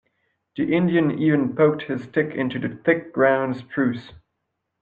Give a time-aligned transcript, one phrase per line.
[0.57, 4.13] The Indian even poked his stick into the thick ground spruce.